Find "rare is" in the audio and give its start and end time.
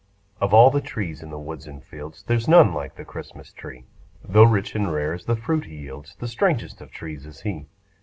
4.91-5.25